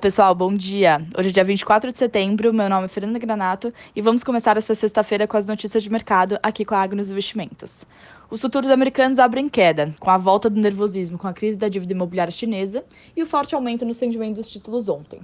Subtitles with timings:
[0.00, 1.04] Pessoal, bom dia.
[1.18, 4.72] Hoje é dia 24 de setembro, meu nome é Fernanda Granato e vamos começar essa
[4.74, 7.84] sexta-feira com as notícias de mercado aqui com a Agnos Investimentos.
[8.30, 11.94] Os futuros americanos abrem queda, com a volta do nervosismo com a crise da dívida
[11.94, 12.84] imobiliária chinesa
[13.16, 15.20] e o forte aumento no rendimento dos títulos ontem.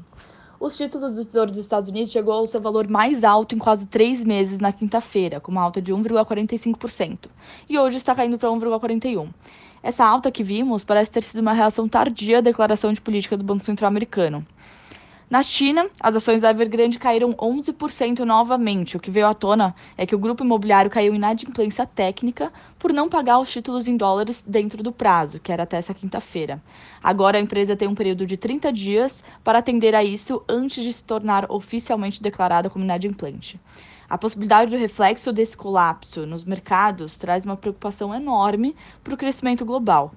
[0.58, 3.86] Os títulos do Tesouro dos Estados Unidos chegou ao seu valor mais alto em quase
[3.86, 7.26] três meses na quinta-feira, com uma alta de 1,45%,
[7.68, 9.28] e hoje está caindo para 1,41%.
[9.84, 13.44] Essa alta que vimos parece ter sido uma reação tardia à declaração de política do
[13.44, 14.42] Banco Central americano.
[15.34, 18.96] Na China, as ações da Evergrande caíram 11% novamente.
[18.96, 22.92] O que veio à tona é que o grupo imobiliário caiu em inadimplência técnica por
[22.92, 26.62] não pagar os títulos em dólares dentro do prazo, que era até essa quinta-feira.
[27.02, 30.92] Agora a empresa tem um período de 30 dias para atender a isso antes de
[30.92, 33.58] se tornar oficialmente declarada como inadimplente.
[34.08, 39.64] A possibilidade do reflexo desse colapso nos mercados traz uma preocupação enorme para o crescimento
[39.64, 40.14] global.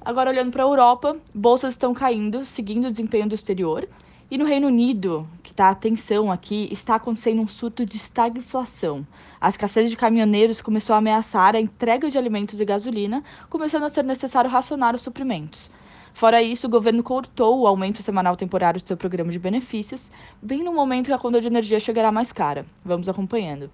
[0.00, 3.86] Agora, olhando para a Europa, bolsas estão caindo, seguindo o desempenho do exterior,
[4.32, 9.06] e no Reino Unido, que está atenção aqui, está acontecendo um surto de estagflação.
[9.38, 13.90] A escassez de caminhoneiros começou a ameaçar a entrega de alimentos e gasolina, começando a
[13.90, 15.70] ser necessário racionar os suprimentos.
[16.14, 20.64] Fora isso, o governo cortou o aumento semanal temporário do seu programa de benefícios, bem
[20.64, 22.64] no momento que a conta de energia chegará mais cara.
[22.82, 23.70] Vamos acompanhando.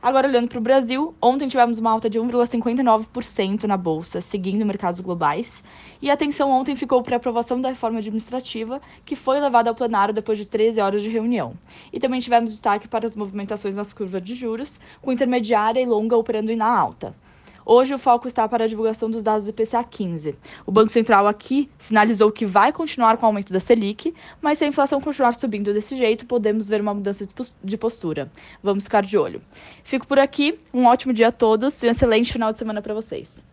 [0.00, 5.00] Agora, olhando para o Brasil, ontem tivemos uma alta de 1,59% na Bolsa, seguindo mercados
[5.00, 5.64] globais.
[6.00, 9.74] E a atenção ontem ficou para a aprovação da reforma administrativa, que foi levada ao
[9.74, 11.54] plenário depois de 13 horas de reunião.
[11.92, 16.16] E também tivemos destaque para as movimentações nas curvas de juros, com intermediária e longa
[16.16, 17.12] operando na alta.
[17.70, 20.34] Hoje o foco está para a divulgação dos dados do IPCA 15.
[20.64, 24.64] O Banco Central aqui sinalizou que vai continuar com o aumento da Selic, mas se
[24.64, 27.28] a inflação continuar subindo desse jeito, podemos ver uma mudança
[27.62, 28.32] de postura.
[28.62, 29.42] Vamos ficar de olho.
[29.84, 32.94] Fico por aqui, um ótimo dia a todos e um excelente final de semana para
[32.94, 33.46] vocês.